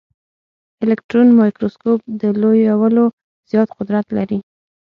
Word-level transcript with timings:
الکټرون 0.83 1.27
مایکروسکوپ 1.39 1.99
د 2.19 2.21
لویولو 2.41 3.05
زیات 3.49 3.69
قدرت 3.77 4.05
لري. 4.17 4.39